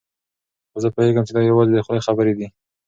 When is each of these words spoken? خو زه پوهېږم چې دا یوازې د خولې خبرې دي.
خو 0.71 0.77
زه 0.83 0.89
پوهېږم 0.95 1.23
چې 1.27 1.33
دا 1.35 1.41
یوازې 1.43 1.71
د 1.73 1.79
خولې 1.85 2.05
خبرې 2.07 2.33
دي. 2.37 2.47